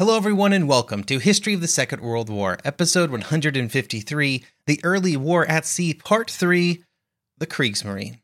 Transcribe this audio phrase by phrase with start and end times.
[0.00, 5.14] Hello, everyone, and welcome to History of the Second World War, episode 153 The Early
[5.14, 6.82] War at Sea, part 3
[7.36, 8.20] The Kriegsmarine.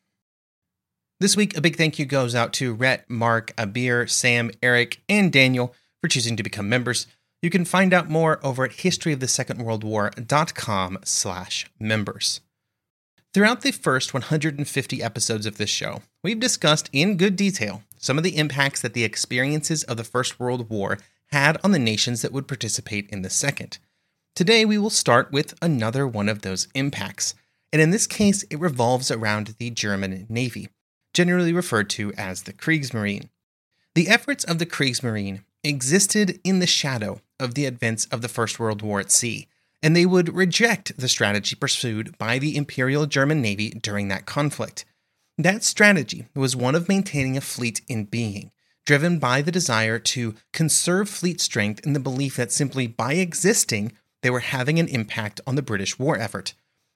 [1.21, 5.31] This week, a big thank you goes out to Rhett, Mark, Abir, Sam, Eric, and
[5.31, 7.07] Daniel for choosing to become members.
[7.43, 12.41] You can find out more over at historyofthesecondworldwar.com slash members.
[13.35, 18.25] Throughout the first 150 episodes of this show, we've discussed in good detail some of
[18.25, 20.97] the impacts that the experiences of the First World War
[21.31, 23.79] had on the nations that would participate in the second.
[24.35, 27.35] Today, we will start with another one of those impacts,
[27.73, 30.69] and in this case, it revolves around the German Navy,
[31.15, 33.29] generally referred to as the Kriegsmarine.
[33.95, 38.59] The efforts of the Kriegsmarine existed in the shadow of the events of the First
[38.59, 39.49] World War at sea,
[39.83, 44.85] and they would reject the strategy pursued by the Imperial German Navy during that conflict.
[45.39, 48.51] That strategy was one of maintaining a fleet in being,
[48.87, 53.93] driven by the desire to conserve fleet strength and the belief that simply by existing,
[54.23, 56.55] they were having an impact on the British war effort.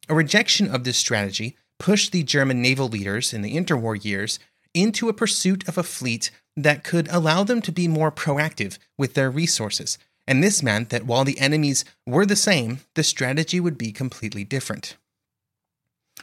[0.09, 4.39] A rejection of this strategy pushed the German naval leaders in the interwar years
[4.73, 9.15] into a pursuit of a fleet that could allow them to be more proactive with
[9.15, 9.99] their resources.
[10.27, 14.45] And this meant that while the enemies were the same, the strategy would be completely
[14.45, 14.97] different.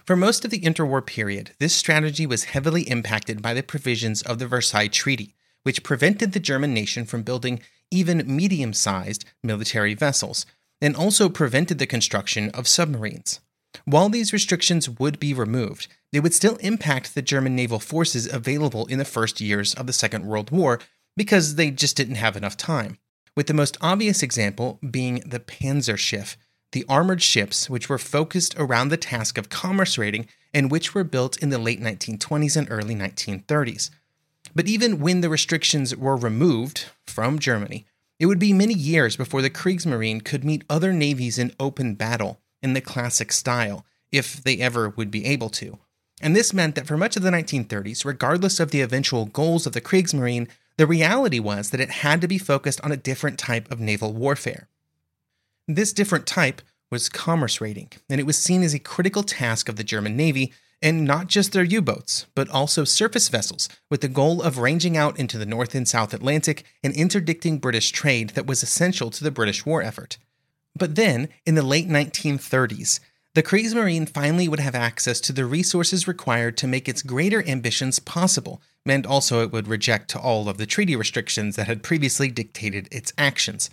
[0.06, 4.40] For most of the interwar period, this strategy was heavily impacted by the provisions of
[4.40, 5.34] the Versailles Treaty,
[5.68, 7.60] which prevented the German nation from building
[7.92, 10.46] even medium sized military vessels,
[10.80, 13.42] and also prevented the construction of submarines.
[13.84, 18.86] While these restrictions would be removed, they would still impact the German naval forces available
[18.86, 20.80] in the first years of the Second World War
[21.18, 22.98] because they just didn't have enough time.
[23.36, 26.38] With the most obvious example being the Panzerschiff,
[26.72, 31.04] the armored ships which were focused around the task of commerce raiding and which were
[31.04, 33.90] built in the late 1920s and early 1930s.
[34.58, 37.86] But even when the restrictions were removed from Germany,
[38.20, 42.40] it would be many years before the Kriegsmarine could meet other navies in open battle
[42.64, 45.78] in the classic style, if they ever would be able to.
[46.24, 49.74] And this meant that for much of the 1930s, regardless of the eventual goals of
[49.74, 50.48] the Kriegsmarine,
[50.78, 54.12] the reality was that it had to be focused on a different type of naval
[54.12, 54.70] warfare.
[55.68, 59.76] This different type was commerce raiding, and it was seen as a critical task of
[59.76, 60.52] the German Navy
[60.82, 64.96] and not just their U boats, but also surface vessels, with the goal of ranging
[64.96, 69.24] out into the North and South Atlantic and interdicting British trade that was essential to
[69.24, 70.18] the British war effort.
[70.76, 73.00] But then, in the late 1930s,
[73.34, 78.00] the Kriegsmarine finally would have access to the resources required to make its greater ambitions
[78.00, 82.88] possible, and also it would reject all of the treaty restrictions that had previously dictated
[82.92, 83.70] its actions.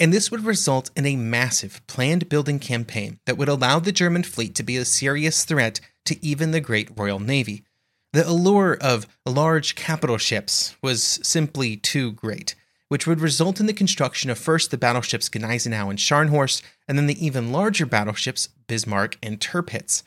[0.00, 4.22] And this would result in a massive planned building campaign that would allow the German
[4.22, 7.64] fleet to be a serious threat to even the great Royal Navy.
[8.12, 12.54] The allure of large capital ships was simply too great,
[12.88, 17.08] which would result in the construction of first the battleships Gneisenau and Scharnhorst, and then
[17.08, 20.04] the even larger battleships Bismarck and Tirpitz.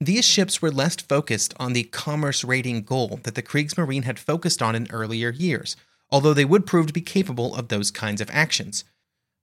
[0.00, 4.62] These ships were less focused on the commerce raiding goal that the Kriegsmarine had focused
[4.62, 5.76] on in earlier years,
[6.10, 8.84] although they would prove to be capable of those kinds of actions.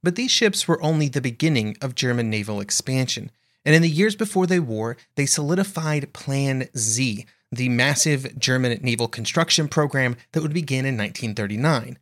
[0.03, 3.31] But these ships were only the beginning of German naval expansion,
[3.65, 9.07] and in the years before the war, they solidified Plan Z, the massive German naval
[9.07, 11.99] construction program that would begin in 1939.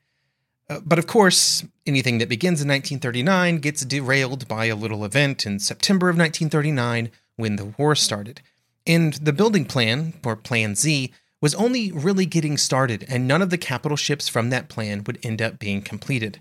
[0.69, 5.45] Uh, but of course, anything that begins in 1939 gets derailed by a little event
[5.45, 8.42] in September of 1939 when the war started.
[8.86, 11.12] And the building plan, or Plan Z,
[11.42, 15.19] was only really getting started, and none of the capital ships from that plan would
[15.24, 16.40] end up being completed.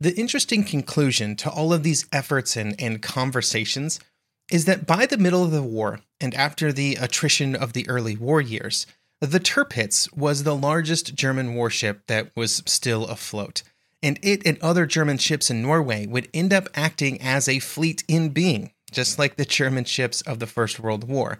[0.00, 4.00] The interesting conclusion to all of these efforts and, and conversations
[4.50, 8.16] is that by the middle of the war and after the attrition of the early
[8.16, 8.86] war years,
[9.20, 13.62] the Tirpitz was the largest German warship that was still afloat,
[14.02, 18.04] and it and other German ships in Norway would end up acting as a fleet
[18.06, 21.38] in being, just like the German ships of the First World War.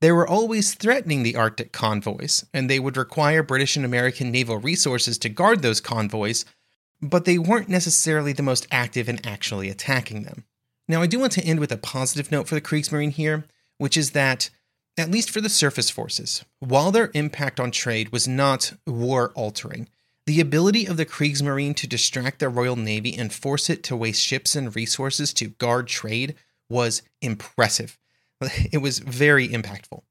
[0.00, 4.58] They were always threatening the Arctic convoys, and they would require British and American naval
[4.58, 6.44] resources to guard those convoys,
[7.04, 10.44] but they weren't necessarily the most active in actually attacking them.
[10.88, 13.44] Now, I do want to end with a positive note for the Kriegsmarine here,
[13.78, 14.50] which is that,
[14.96, 19.88] at least for the surface forces, while their impact on trade was not war altering,
[20.26, 24.22] the ability of the Kriegsmarine to distract the Royal Navy and force it to waste
[24.22, 26.34] ships and resources to guard trade
[26.70, 27.98] was impressive.
[28.72, 30.02] It was very impactful.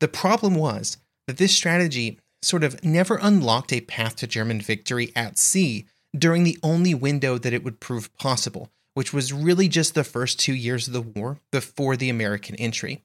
[0.00, 5.12] The problem was that this strategy sort of never unlocked a path to German victory
[5.16, 9.94] at sea during the only window that it would prove possible, which was really just
[9.94, 13.02] the first two years of the war before the American entry.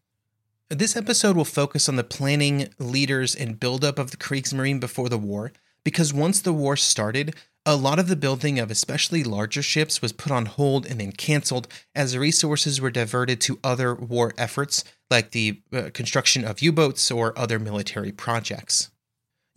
[0.70, 5.18] This episode will focus on the planning, leaders, and buildup of the Kriegsmarine before the
[5.18, 5.52] war,
[5.84, 7.34] because once the war started,
[7.66, 11.12] a lot of the building of especially larger ships was put on hold and then
[11.12, 16.72] canceled as resources were diverted to other war efforts like the uh, construction of U
[16.72, 18.92] boats or other military projects.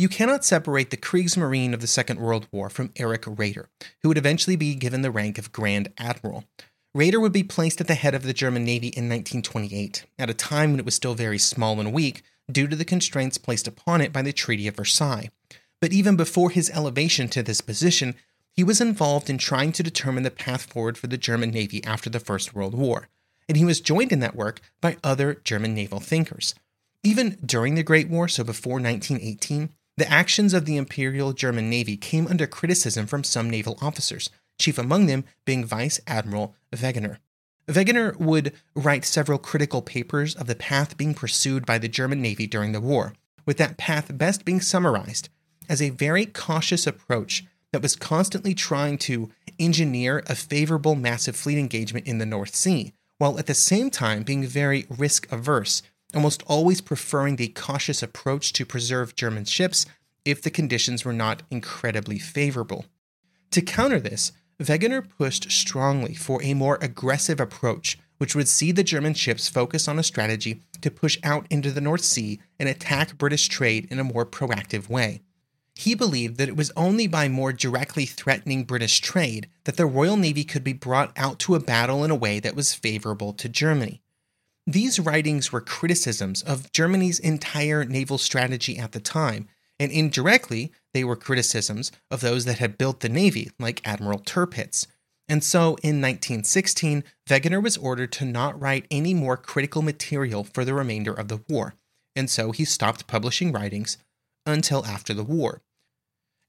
[0.03, 3.67] You cannot separate the Kriegsmarine of the Second World War from Erich Raeder,
[4.01, 6.43] who would eventually be given the rank of Grand Admiral.
[6.93, 10.35] Raeder would be placed at the head of the German Navy in 1928, at a
[10.35, 14.01] time when it was still very small and weak due to the constraints placed upon
[14.01, 15.31] it by the Treaty of Versailles.
[15.81, 18.17] But even before his elevation to this position,
[18.51, 22.11] he was involved in trying to determine the path forward for the German Navy after
[22.11, 23.07] the First World War,
[23.49, 26.57] and he was joined in that work by other German naval thinkers.
[27.05, 31.97] Even during the Great War, so before 1918, the actions of the Imperial German Navy
[31.97, 37.19] came under criticism from some naval officers, chief among them being Vice Admiral Wegener.
[37.69, 42.47] Wegener would write several critical papers of the path being pursued by the German Navy
[42.47, 43.15] during the war,
[43.47, 45.29] with that path best being summarized
[45.69, 51.59] as a very cautious approach that was constantly trying to engineer a favorable massive fleet
[51.59, 55.83] engagement in the North Sea, while at the same time being very risk averse
[56.15, 59.87] almost always preferring the cautious approach to preserve German ships
[60.25, 62.87] if the conditions were not incredibly favorable.
[63.53, 68.85] To counter this, Wegener pushed strongly for a more aggressive approach, which would see the
[68.85, 73.19] German ships focus on a strategy to push out into the North Sea and attack
[73.19, 75.23] British trade in a more proactive way.
[75.75, 80.17] He believed that it was only by more directly threatening British trade that the Royal
[80.17, 83.49] Navy could be brought out to a battle in a way that was favorable to
[83.49, 84.03] Germany.
[84.67, 89.49] These writings were criticisms of Germany's entire naval strategy at the time,
[89.81, 94.87] and indirectly, they were criticisms of those that had built the Navy, like Admiral Tirpitz.
[95.29, 100.65] And so in 1916, Wegener was ordered to not write any more critical material for
[100.65, 101.75] the remainder of the war,
[102.15, 103.99] and so he stopped publishing writings
[104.47, 105.63] until after the war.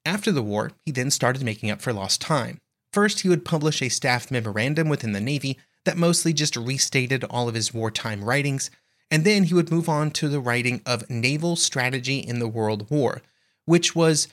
[0.05, 2.59] After the war, he then started making up for lost time.
[2.91, 7.47] First, he would publish a staff memorandum within the Navy that mostly just restated all
[7.47, 8.69] of his wartime writings,
[9.11, 12.89] and then he would move on to the writing of Naval Strategy in the World
[12.89, 13.21] War,
[13.65, 14.27] which was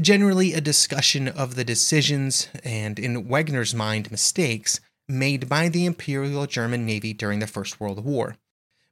[0.00, 6.46] generally a discussion of the decisions and, in Wegener's mind, mistakes made by the Imperial
[6.46, 8.36] German Navy during the First World War.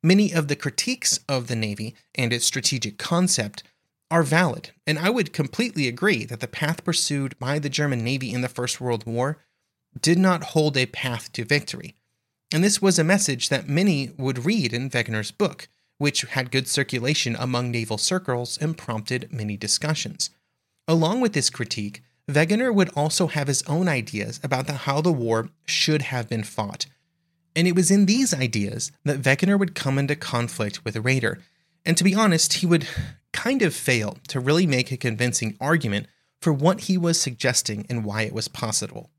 [0.02, 3.62] Many of the critiques of the Navy and its strategic concept
[4.11, 8.33] are valid, and I would completely agree that the path pursued by the German Navy
[8.33, 9.38] in the First World War
[10.00, 11.95] did not hold a path to victory.
[12.52, 16.69] And this was a message that many would read in Wegener's book, which had good
[16.69, 20.31] circulation among naval circles and prompted many discussions.
[20.87, 25.12] Along with this critique, Wegener would also have his own ideas about the, how the
[25.12, 26.87] war should have been fought.
[27.57, 31.40] And it was in these ideas that Wegener would come into conflict with Raeder.
[31.85, 32.87] And to be honest, he would
[33.33, 36.07] kind of fail to really make a convincing argument
[36.40, 39.11] for what he was suggesting and why it was possible.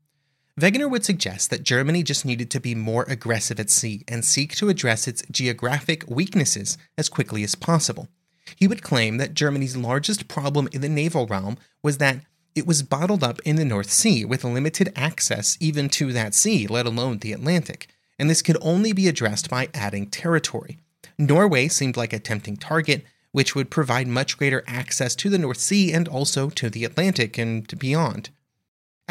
[0.58, 4.54] Wegener would suggest that Germany just needed to be more aggressive at sea and seek
[4.56, 8.08] to address its geographic weaknesses as quickly as possible.
[8.56, 12.20] He would claim that Germany's largest problem in the naval realm was that
[12.54, 16.66] it was bottled up in the North Sea with limited access even to that sea,
[16.66, 17.88] let alone the Atlantic,
[18.18, 20.78] and this could only be addressed by adding territory.
[21.16, 25.58] Norway seemed like a tempting target, which would provide much greater access to the North
[25.58, 28.30] Sea and also to the Atlantic and beyond.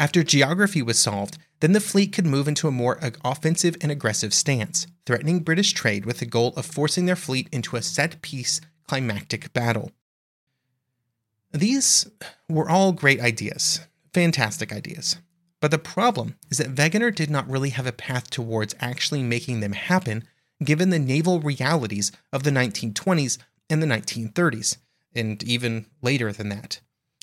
[0.00, 4.32] After geography was solved, then the fleet could move into a more offensive and aggressive
[4.32, 8.62] stance, threatening British trade with the goal of forcing their fleet into a set piece
[8.88, 9.92] climactic battle.
[11.52, 12.08] These
[12.48, 13.80] were all great ideas,
[14.14, 15.18] fantastic ideas.
[15.60, 19.60] But the problem is that Wegener did not really have a path towards actually making
[19.60, 20.24] them happen,
[20.64, 23.36] given the naval realities of the 1920s
[23.68, 24.78] and the 1930s,
[25.14, 26.80] and even later than that.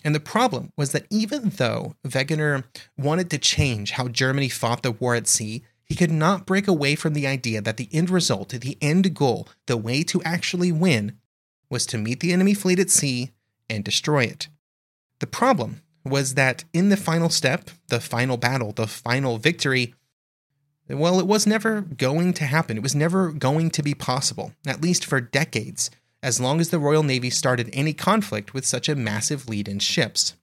[0.08, 2.64] And the problem was that even though Wegener
[2.98, 6.96] wanted to change how Germany fought the war at sea, he could not break away
[6.96, 11.18] from the idea that the end result, the end goal, the way to actually win,
[11.70, 13.32] was to meet the enemy fleet at sea
[13.70, 14.48] and destroy it.
[15.20, 19.94] The problem was that in the final step, the final battle, the final victory,
[20.88, 22.78] well, it was never going to happen.
[22.78, 26.80] It was never going to be possible, at least for decades, as long as the
[26.80, 30.36] Royal Navy started any conflict with such a massive lead in ships.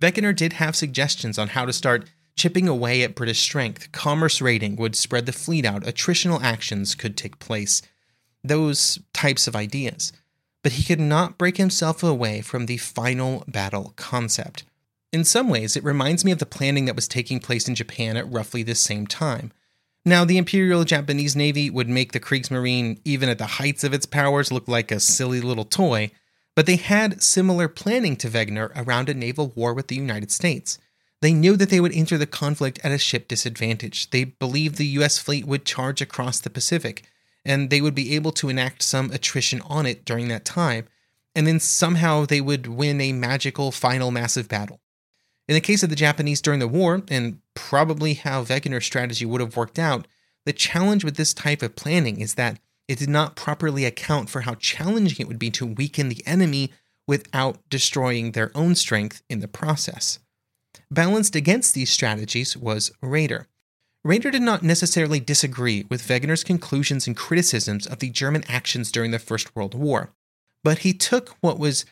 [0.00, 3.92] Wegener did have suggestions on how to start chipping away at British strength.
[3.92, 7.82] Commerce raiding would spread the fleet out, attritional actions could take place,
[8.42, 10.12] those types of ideas
[10.62, 14.64] but he could not break himself away from the final battle concept.
[15.12, 18.16] In some ways, it reminds me of the planning that was taking place in Japan
[18.16, 19.52] at roughly the same time.
[20.04, 24.06] Now, the Imperial Japanese Navy would make the Kriegsmarine, even at the heights of its
[24.06, 26.10] powers, look like a silly little toy,
[26.56, 30.78] but they had similar planning to Wegener around a naval war with the United States.
[31.20, 34.08] They knew that they would enter the conflict at a ship disadvantage.
[34.08, 37.04] They believed the US fleet would charge across the Pacific,
[37.44, 40.88] and they would be able to enact some attrition on it during that time,
[41.34, 44.80] and then somehow they would win a magical final massive battle.
[45.46, 49.40] In the case of the Japanese during the war, and probably how Wegener's strategy would
[49.40, 50.06] have worked out,
[50.46, 54.42] the challenge with this type of planning is that it did not properly account for
[54.42, 56.72] how challenging it would be to weaken the enemy
[57.06, 60.18] without destroying their own strength in the process.
[60.90, 63.46] Balanced against these strategies was Raeder,
[64.06, 69.10] Raeder did not necessarily disagree with Wegener's conclusions and criticisms of the German actions during
[69.10, 70.10] the First World War,
[70.64, 71.84] but he took what was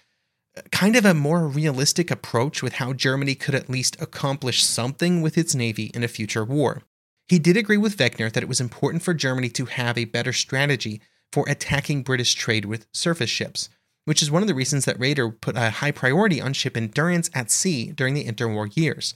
[0.73, 5.39] kind of a more realistic approach with how Germany could at least accomplish something with
[5.39, 6.83] its navy in a future war.
[7.29, 10.33] He did agree with Wegener that it was important for Germany to have a better
[10.33, 11.01] strategy
[11.33, 13.69] for attacking British trade with surface ships,
[14.07, 17.31] which is one of the reasons that Raeder put a high priority on ship endurance
[17.35, 19.15] at sea during the interwar years.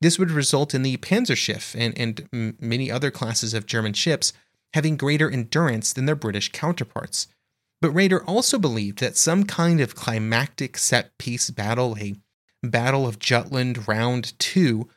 [0.00, 4.34] This would result in the Panzerschiff and, and many other classes of German ships
[4.74, 7.28] having greater endurance than their British counterparts.
[7.84, 12.14] But Raeder also believed that some kind of climactic set piece battle, a
[12.62, 14.88] Battle of Jutland Round 2,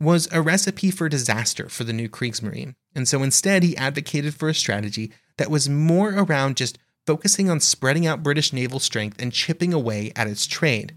[0.00, 2.74] was a recipe for disaster for the new Kriegsmarine.
[2.92, 6.76] And so instead, he advocated for a strategy that was more around just
[7.06, 10.92] focusing on spreading out British naval strength and chipping away at its trade.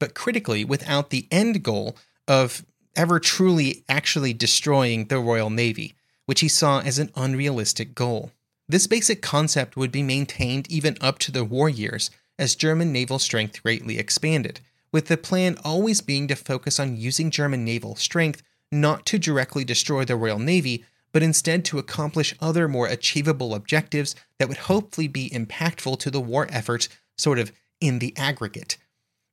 [0.00, 2.66] But critically, without the end goal of
[2.96, 5.94] ever truly actually destroying the Royal Navy,
[6.26, 8.32] which he saw as an unrealistic goal.
[8.68, 13.18] This basic concept would be maintained even up to the war years as German naval
[13.18, 18.42] strength greatly expanded, with the plan always being to focus on using German naval strength
[18.72, 24.16] not to directly destroy the Royal Navy, but instead to accomplish other more achievable objectives
[24.38, 28.78] that would hopefully be impactful to the war effort, sort of in the aggregate.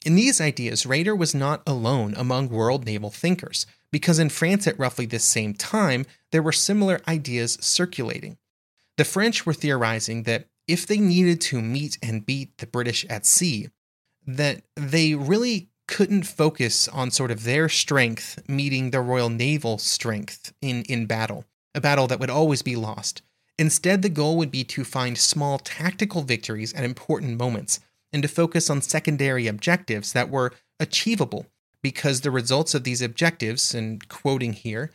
[0.05, 4.77] In these ideas, Raeder was not alone among world naval thinkers, because in France at
[4.77, 8.37] roughly this same time, there were similar ideas circulating.
[9.01, 13.25] The French were theorizing that if they needed to meet and beat the British at
[13.25, 13.69] sea,
[14.27, 20.53] that they really couldn't focus on sort of their strength meeting the Royal Naval strength
[20.61, 23.23] in, in battle, a battle that would always be lost.
[23.57, 27.79] Instead, the goal would be to find small tactical victories at important moments
[28.13, 31.47] and to focus on secondary objectives that were achievable
[31.81, 34.91] because the results of these objectives, and quoting here,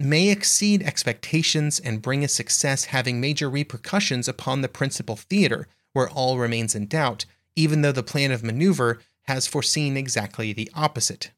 [0.00, 6.08] may exceed expectations and bring a success having major repercussions upon the principal theater where
[6.08, 7.24] all remains in doubt,
[7.56, 11.30] even though the plan of maneuver has foreseen exactly the opposite.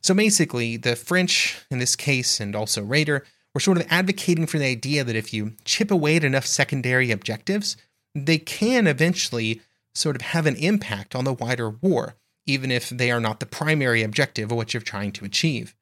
[0.00, 3.22] So basically, the French, in this case, and also Raeder,
[3.54, 7.10] were sort of advocating for the idea that if you chip away at enough secondary
[7.10, 7.76] objectives,
[8.14, 9.60] they can eventually
[9.94, 12.16] sort of have an impact on the wider war,
[12.46, 15.74] even if they are not the primary objective of what you're trying to achieve.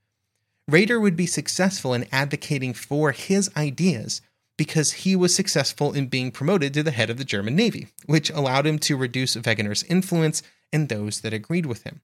[0.71, 4.23] Raeder would be successful in advocating for his ideas
[4.57, 8.31] because he was successful in being promoted to the head of the German Navy, which
[8.31, 12.03] allowed him to reduce Wegener's influence and those that agreed with him.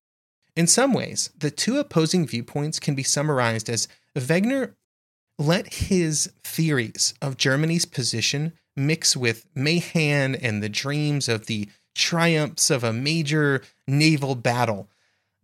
[0.57, 4.75] In some ways, the two opposing viewpoints can be summarized as Wegener
[5.39, 12.71] let his theories of Germany's position mix with Mahan and the dreams of the triumphs
[12.71, 14.89] of a major naval battle,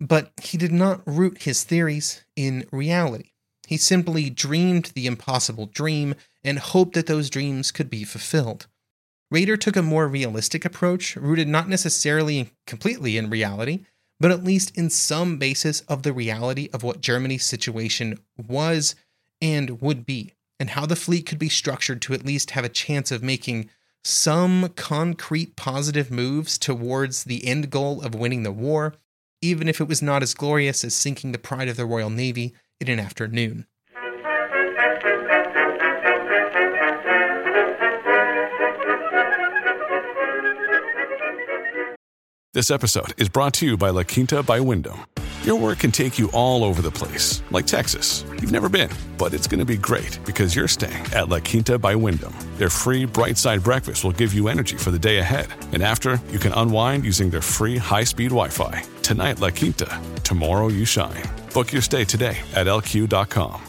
[0.02, 3.30] but he did not root his theories in reality.
[3.68, 8.66] He simply dreamed the impossible dream and hoped that those dreams could be fulfilled.
[9.32, 13.86] Raeder took a more realistic approach, rooted not necessarily completely in reality,
[14.18, 18.96] but at least in some basis of the reality of what Germany's situation was
[19.40, 22.68] and would be, and how the fleet could be structured to at least have a
[22.68, 23.70] chance of making
[24.04, 28.94] some concrete positive moves towards the end goal of winning the war,
[29.42, 32.54] even if it was not as glorious as sinking the pride of the Royal Navy
[32.80, 33.66] in an afternoon.
[42.54, 45.00] This episode is brought to you by La Quinta by Wyndham.
[45.44, 48.24] Your work can take you all over the place, like Texas.
[48.30, 51.80] You've never been, but it's going to be great because you're staying at La Quinta
[51.80, 52.32] by Wyndham.
[52.58, 55.48] Their free bright side breakfast will give you energy for the day ahead.
[55.72, 58.84] And after, you can unwind using their free high speed Wi Fi.
[59.02, 60.00] Tonight, La Quinta.
[60.22, 61.24] Tomorrow, you shine.
[61.52, 63.60] Book your stay today at lq.com.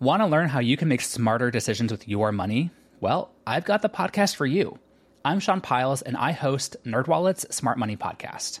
[0.00, 2.70] Want to learn how you can make smarter decisions with your money?
[3.00, 4.78] Well, I've got the podcast for you.
[5.26, 8.60] I'm Sean Pyles, and I host NerdWallet's Smart Money Podcast.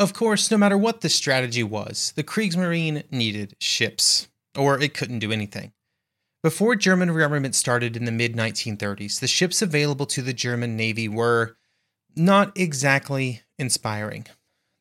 [0.00, 5.18] Of course, no matter what the strategy was, the Kriegsmarine needed ships, or it couldn't
[5.18, 5.74] do anything.
[6.42, 11.06] Before German rearmament started in the mid 1930s, the ships available to the German Navy
[11.06, 11.58] were
[12.16, 14.24] not exactly inspiring.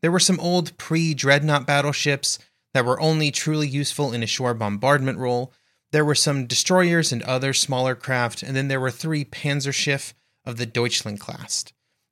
[0.01, 2.39] There were some old pre dreadnought battleships
[2.73, 5.51] that were only truly useful in a shore bombardment role.
[5.91, 10.13] There were some destroyers and other smaller craft, and then there were three Panzerschiff
[10.45, 11.65] of the Deutschland class.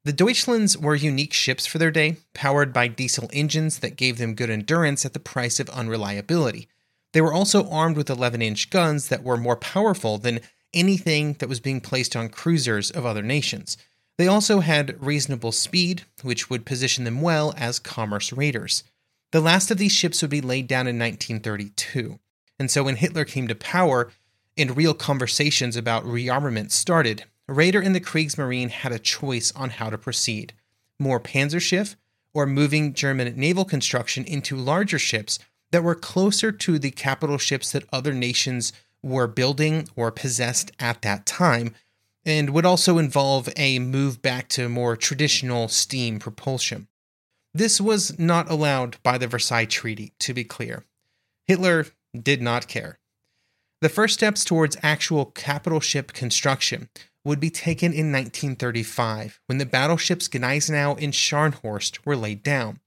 [0.07, 4.35] The Deutschlands were unique ships for their day, powered by diesel engines that gave them
[4.35, 6.69] good endurance at the price of unreliability.
[7.11, 10.39] They were also armed with 11 inch guns that were more powerful than
[10.73, 13.77] anything that was being placed on cruisers of other nations.
[14.17, 18.85] They also had reasonable speed, which would position them well as commerce raiders.
[19.33, 22.17] The last of these ships would be laid down in 1932.
[22.57, 24.09] And so when Hitler came to power
[24.55, 29.89] and real conversations about rearmament started, Raeder and the Kriegsmarine had a choice on how
[29.89, 30.53] to proceed
[30.99, 31.95] more Panzerschiff
[32.33, 35.39] or moving German naval construction into larger ships
[35.71, 41.01] that were closer to the capital ships that other nations were building or possessed at
[41.01, 41.73] that time,
[42.25, 46.87] and would also involve a move back to more traditional steam propulsion.
[47.53, 50.83] This was not allowed by the Versailles Treaty, to be clear.
[51.45, 51.87] Hitler
[52.19, 52.99] did not care.
[53.81, 56.89] The first steps towards actual capital ship construction
[57.27, 62.79] would be taken in 1935 when the battleships Gneisenau and Scharnhorst were laid down.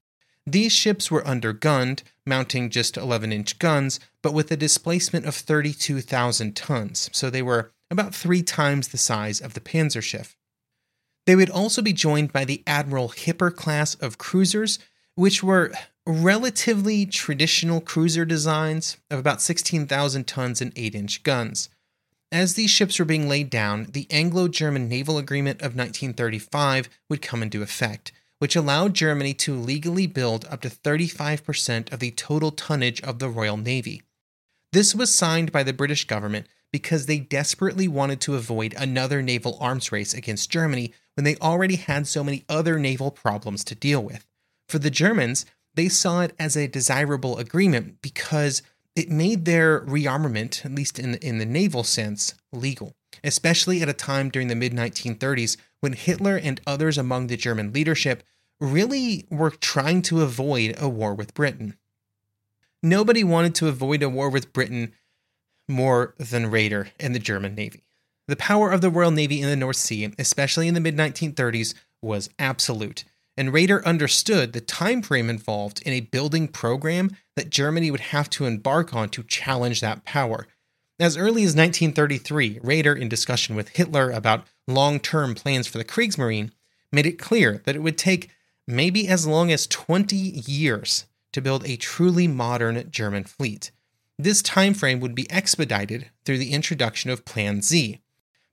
[0.45, 6.55] These ships were undergunned, mounting just 11 inch guns, but with a displacement of 32,000
[6.55, 10.35] tons, so they were about three times the size of the Panzerschiff.
[11.27, 14.79] They would also be joined by the Admiral Hipper class of cruisers,
[15.13, 15.71] which were
[16.07, 21.69] relatively traditional cruiser designs of about 16,000 tons and 8 inch guns.
[22.31, 27.21] As these ships were being laid down, the Anglo German Naval Agreement of 1935 would
[27.21, 32.51] come into effect, which allowed Germany to legally build up to 35% of the total
[32.51, 34.01] tonnage of the Royal Navy.
[34.71, 39.57] This was signed by the British government because they desperately wanted to avoid another naval
[39.59, 44.01] arms race against Germany when they already had so many other naval problems to deal
[44.01, 44.25] with.
[44.69, 48.61] For the Germans, they saw it as a desirable agreement because
[48.95, 53.89] it made their rearmament, at least in the, in the naval sense, legal, especially at
[53.89, 58.23] a time during the mid 1930s when Hitler and others among the German leadership
[58.59, 61.77] really were trying to avoid a war with Britain.
[62.83, 64.93] Nobody wanted to avoid a war with Britain
[65.67, 67.83] more than Raeder and the German Navy.
[68.27, 71.73] The power of the Royal Navy in the North Sea, especially in the mid 1930s,
[72.01, 73.03] was absolute,
[73.37, 78.29] and Raeder understood the time frame involved in a building program that Germany would have
[78.31, 80.47] to embark on to challenge that power.
[80.99, 85.85] As early as 1933, Raeder, in discussion with Hitler about long term plans for the
[85.85, 86.51] Kriegsmarine,
[86.91, 88.29] made it clear that it would take
[88.67, 93.71] maybe as long as 20 years to build a truly modern German fleet.
[94.19, 97.99] This time frame would be expedited through the introduction of Plan Z.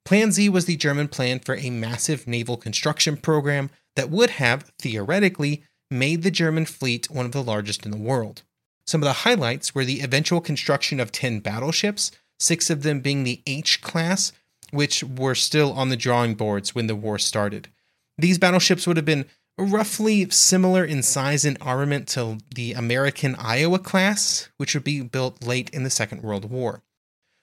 [0.05, 4.71] Plan Z was the German plan for a massive naval construction program that would have,
[4.79, 8.43] theoretically, made the German fleet one of the largest in the world.
[8.87, 13.25] Some of the highlights were the eventual construction of 10 battleships, six of them being
[13.25, 14.31] the H class,
[14.71, 17.71] which were still on the drawing boards when the war started.
[18.17, 19.27] These battleships would have been
[19.59, 25.45] roughly similar in size and armament to the American Iowa class, which would be built
[25.45, 26.85] late in the Second World War.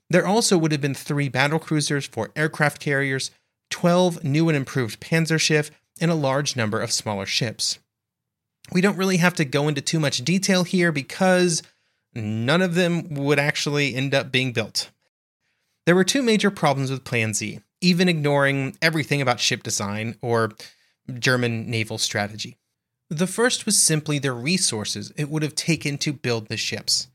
[0.09, 3.29] There also would have been three battle cruisers, four aircraft carriers,
[3.71, 7.79] 12 new and improved Panzerschiff, and a large number of smaller ships.
[8.71, 11.61] We don't really have to go into too much detail here because
[12.13, 14.89] none of them would actually end up being built.
[15.85, 20.53] There were two major problems with Plan Z, even ignoring everything about ship design or
[21.19, 22.57] German naval strategy.
[23.09, 27.07] The first was simply the resources it would have taken to build the ships.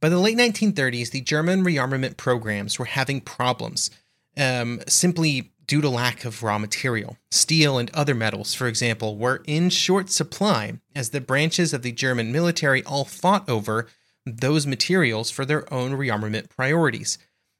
[0.00, 3.90] By the late 1930s, the German rearmament programs were having problems,
[4.36, 7.16] um, simply due to lack of raw material.
[7.30, 11.92] Steel and other metals, for example, were in short supply as the branches of the
[11.92, 13.86] German military all fought over
[14.24, 17.18] those materials for their own rearmament priorities.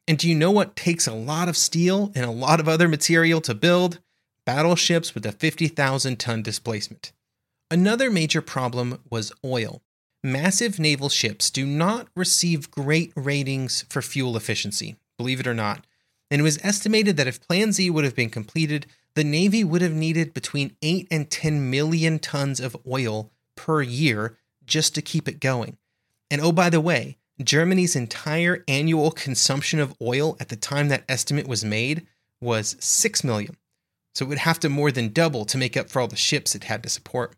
[0.09, 2.88] And do you know what takes a lot of steel and a lot of other
[2.88, 4.01] material to build?
[4.45, 7.12] Battleships with a 50,000 ton displacement.
[7.71, 9.83] Another major problem was oil.
[10.23, 15.85] Massive naval ships do not receive great ratings for fuel efficiency, believe it or not.
[16.31, 19.83] And it was estimated that if Plan Z would have been completed, the Navy would
[19.83, 25.29] have needed between 8 and 10 million tons of oil per year just to keep
[25.29, 25.79] it going.
[26.31, 31.05] And oh, by the way, Germany's entire annual consumption of oil at the time that
[31.09, 32.07] estimate was made
[32.41, 33.57] was 6 million.
[34.15, 36.55] So it would have to more than double to make up for all the ships
[36.55, 37.37] it had to support.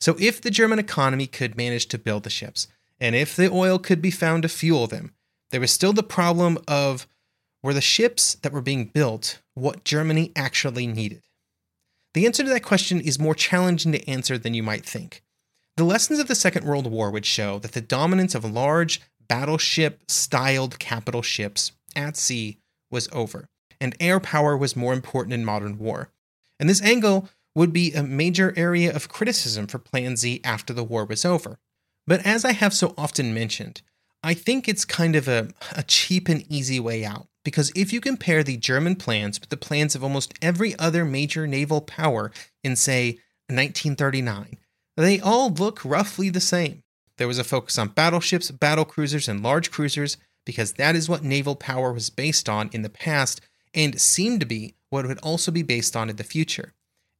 [0.00, 2.68] So if the German economy could manage to build the ships,
[3.00, 5.12] and if the oil could be found to fuel them,
[5.50, 7.06] there was still the problem of
[7.62, 11.22] were the ships that were being built what Germany actually needed?
[12.14, 15.22] The answer to that question is more challenging to answer than you might think.
[15.76, 20.02] The lessons of the Second World War would show that the dominance of large battleship
[20.08, 22.58] styled capital ships at sea
[22.90, 23.48] was over,
[23.80, 26.10] and air power was more important in modern war.
[26.58, 30.84] And this angle would be a major area of criticism for Plan Z after the
[30.84, 31.58] war was over.
[32.06, 33.82] But as I have so often mentioned,
[34.22, 37.28] I think it's kind of a, a cheap and easy way out.
[37.44, 41.46] Because if you compare the German plans with the plans of almost every other major
[41.46, 42.30] naval power
[42.62, 44.58] in, say, 1939,
[44.96, 46.82] they all look roughly the same.
[47.16, 51.22] There was a focus on battleships, battle cruisers, and large cruisers because that is what
[51.22, 53.40] naval power was based on in the past
[53.74, 56.72] and seemed to be what it would also be based on in the future.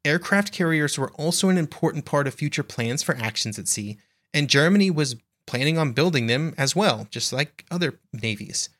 [0.04, 3.98] Aircraft carriers were also an important part of future plans for actions at sea,
[4.32, 8.70] and Germany was planning on building them as well, just like other navies.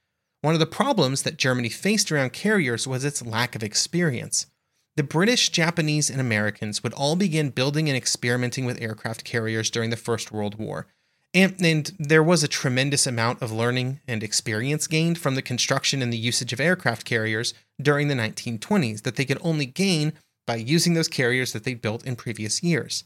[0.41, 4.47] One of the problems that Germany faced around carriers was its lack of experience
[4.99, 9.91] the British, Japanese, and Americans would all begin building and experimenting with aircraft carriers during
[9.91, 10.89] the First World War.
[11.33, 16.03] And, and, there was a tremendous amount of learning and experience gained from the construction
[16.03, 20.15] and the usage of aircraft carriers during the 1920s that they could only gain
[20.49, 23.05] by using those carriers that they built in previous years.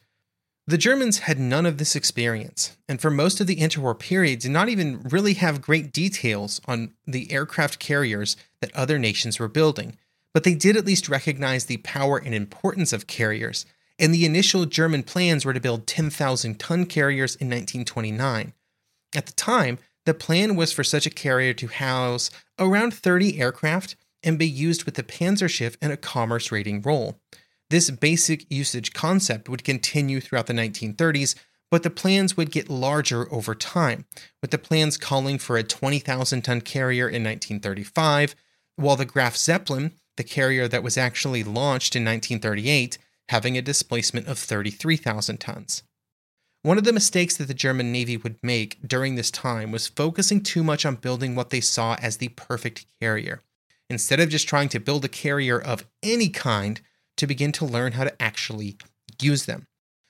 [0.66, 4.52] The Germans had none of this experience, and for most of the interwar period did
[4.52, 9.96] not even really have great details on the aircraft carriers that other nations were building
[10.32, 13.66] but they did at least recognize the power and importance of carriers,
[13.98, 18.52] and the initial German plans were to build 10,000 ton carriers in 1929.
[19.14, 23.94] At the time, the plan was for such a carrier to house around 30 aircraft
[24.22, 27.20] and be used with the Panzerschiff in a commerce raiding role.
[27.72, 31.34] This basic usage concept would continue throughout the 1930s,
[31.70, 34.04] but the plans would get larger over time,
[34.42, 38.36] with the plans calling for a 20,000 ton carrier in 1935,
[38.76, 42.98] while the Graf Zeppelin the carrier that was actually launched in 1938
[43.30, 45.82] having a displacement of 33,000 tons.
[46.60, 50.42] One of the mistakes that the German Navy would make during this time was focusing
[50.42, 53.40] too much on building what they saw as the perfect carrier,
[53.88, 56.82] instead of just trying to build a carrier of any kind
[57.22, 58.76] to begin to learn how to actually
[59.20, 59.68] use them.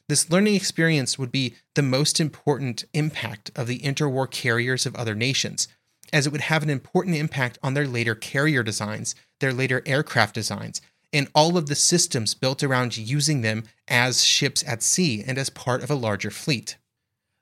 [0.09, 5.15] This learning experience would be the most important impact of the interwar carriers of other
[5.15, 5.69] nations,
[6.11, 10.35] as it would have an important impact on their later carrier designs, their later aircraft
[10.35, 10.81] designs,
[11.13, 15.51] and all of the systems built around using them as ships at sea and as
[15.51, 16.79] part of a larger fleet.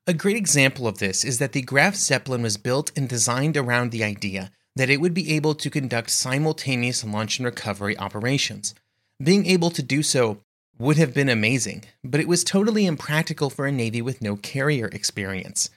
[0.09, 3.93] A great example of this is that the Graf Zeppelin was built and designed around
[3.93, 8.75] the idea that it would be able to conduct simultaneous launch and recovery operations.
[9.23, 10.39] Being able to do so
[10.79, 14.87] would have been amazing, but it was totally impractical for a Navy with no carrier
[14.89, 15.69] experience.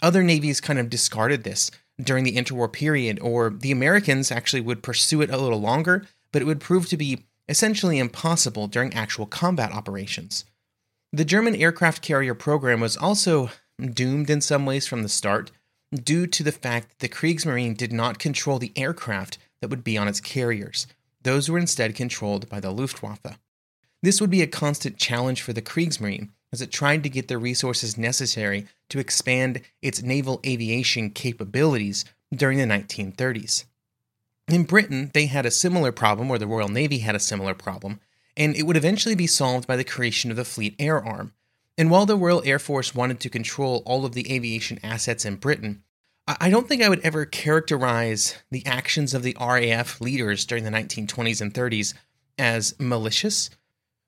[0.00, 4.82] Other navies kind of discarded this during the interwar period, or the Americans actually would
[4.82, 9.26] pursue it a little longer, but it would prove to be essentially impossible during actual
[9.26, 10.44] combat operations.
[11.12, 15.50] The German aircraft carrier program was also doomed in some ways from the start
[15.92, 19.98] due to the fact that the Kriegsmarine did not control the aircraft that would be
[19.98, 20.86] on its carriers.
[21.22, 23.38] Those were instead controlled by the Luftwaffe.
[24.02, 27.38] This would be a constant challenge for the Kriegsmarine as it tried to get the
[27.38, 32.04] resources necessary to expand its naval aviation capabilities
[32.34, 33.64] during the 1930s.
[34.48, 38.00] In Britain, they had a similar problem, or the Royal Navy had a similar problem,
[38.36, 41.32] and it would eventually be solved by the creation of the Fleet Air Arm.
[41.78, 45.36] And while the Royal Air Force wanted to control all of the aviation assets in
[45.36, 45.84] Britain,
[46.28, 50.70] I don't think I would ever characterize the actions of the RAF leaders during the
[50.70, 51.94] 1920s and 30s
[52.38, 53.50] as malicious.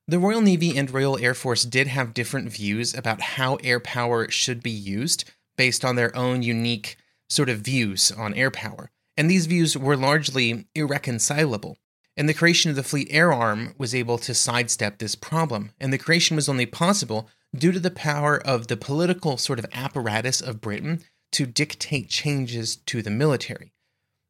[0.07, 4.31] The Royal Navy and Royal Air Force did have different views about how air power
[4.31, 5.25] should be used
[5.57, 6.97] based on their own unique
[7.29, 8.91] sort of views on air power.
[9.17, 11.79] And these views were largely irreconcilable.
[12.17, 15.73] And the creation of the Fleet Air Arm was able to sidestep this problem.
[15.81, 19.67] And the creation was only possible due to the power of the political sort of
[19.73, 21.03] apparatus of Britain
[21.35, 23.73] to dictate changes to the military.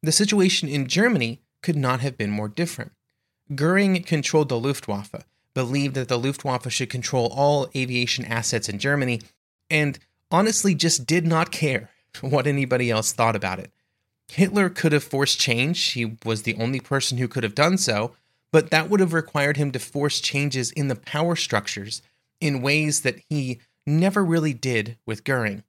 [0.03, 2.93] The situation in Germany could not have been more different.
[3.55, 9.21] Goering controlled the Luftwaffe, believed that the Luftwaffe should control all aviation assets in Germany,
[9.69, 9.99] and
[10.31, 11.91] honestly just did not care
[12.23, 13.71] what anybody else thought about it.
[14.29, 18.15] Hitler could have forced change, he was the only person who could have done so,
[18.51, 22.01] but that would have required him to force changes in the power structures
[22.41, 25.65] in ways that he never really did with Goering.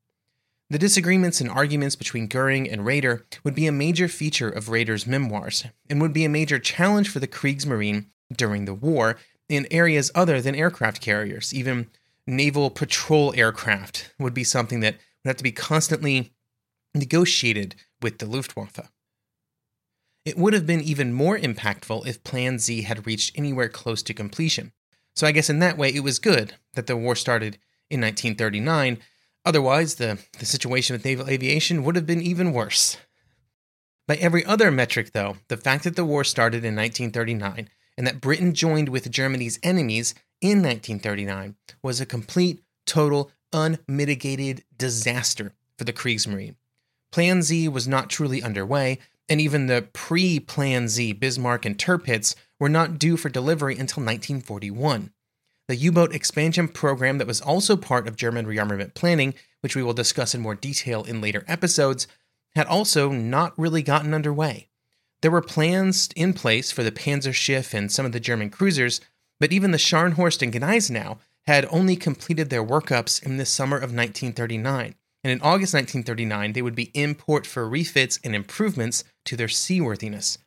[0.70, 5.06] The disagreements and arguments between Goering and Raeder would be a major feature of Raeder's
[5.06, 10.10] memoirs and would be a major challenge for the Kriegsmarine during the war in areas
[10.16, 11.54] other than aircraft carriers.
[11.54, 11.92] Even
[12.26, 16.34] naval patrol aircraft would be something that would have to be constantly
[16.96, 18.92] negotiated with the Luftwaffe.
[20.26, 24.14] It would have been even more impactful if Plan Z had reached anywhere close to
[24.16, 24.72] completion.
[25.16, 27.60] So I guess in that way, it was good that the war started
[27.92, 28.98] in 1939
[29.46, 32.98] Otherwise, the, the situation with naval aviation would have been even worse.
[34.08, 38.22] By every other metric, though, the fact that the war started in 1939 and that
[38.22, 45.94] Britain joined with Germany's enemies in 1939 was a complete, total, unmitigated disaster for the
[45.94, 46.56] Kriegsmarine.
[47.12, 52.36] Plan Z was not truly underway, and even the pre Plan Z Bismarck and Tirpitz
[52.60, 55.12] were not due for delivery until 1941
[55.68, 59.84] the U boat expansion program that was also part of German rearmament planning, which we
[59.84, 62.08] will discuss in more detail in later episodes,
[62.56, 64.68] had also not really gotten underway.
[65.22, 69.02] There were plans in place for the Panzerschiff and some of the German cruisers,
[69.40, 73.94] but even the Scharnhorst and Gneisenau had only completed their workups in the summer of
[73.94, 79.36] 1939, and in August 1939 they would be in port for refits and improvements to
[79.36, 80.38] their seaworthiness.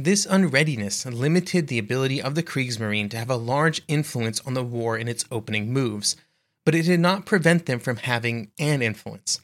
[0.00, 4.62] This unreadiness limited the ability of the Kriegsmarine to have a large influence on the
[4.62, 6.14] war in its opening moves,
[6.64, 9.40] but it did not prevent them from having an influence.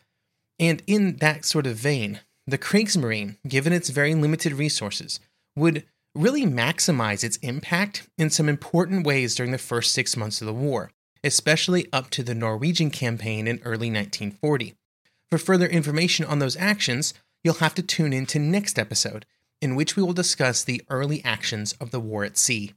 [0.60, 5.18] And in that sort of vein, the Kriegsmarine, given its very limited resources,
[5.56, 10.46] would really maximize its impact in some important ways during the first six months of
[10.46, 10.92] the war,
[11.24, 14.74] especially up to the Norwegian campaign in early 1940.
[15.28, 17.12] For further information on those actions,
[17.42, 19.26] you'll have to tune in to next episode
[19.64, 22.74] in which we will discuss the early actions of the war at sea.